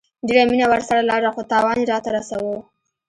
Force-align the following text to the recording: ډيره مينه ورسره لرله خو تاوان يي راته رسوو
ډيره 0.27 0.43
مينه 0.51 0.65
ورسره 0.71 0.99
لرله 1.07 1.31
خو 1.35 1.41
تاوان 1.51 1.77
يي 1.81 1.85
راته 1.91 2.09
رسوو 2.17 2.55